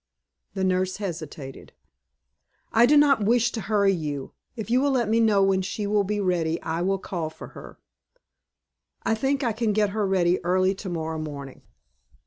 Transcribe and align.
The 0.55 0.63
nurse 0.63 0.97
hesitated. 0.97 1.73
"I 2.73 2.87
do 2.87 2.97
not 2.97 3.23
wish 3.23 3.51
to 3.51 3.61
hurry 3.61 3.93
you. 3.93 4.33
If 4.55 4.71
you 4.71 4.81
will 4.81 4.89
let 4.89 5.07
me 5.07 5.19
know 5.19 5.43
when 5.43 5.61
she 5.61 5.85
will 5.85 6.03
be 6.03 6.19
ready, 6.19 6.59
I 6.63 6.81
will 6.81 6.97
call 6.97 7.29
for 7.29 7.49
her." 7.49 7.77
"I 9.03 9.13
think 9.13 9.43
I 9.43 9.51
can 9.53 9.73
get 9.73 9.91
her 9.91 10.07
ready 10.07 10.43
early 10.43 10.73
to 10.73 10.89
morrow 10.89 11.19
morning." 11.19 11.61